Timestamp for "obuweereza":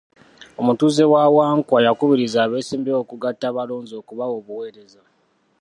4.39-5.01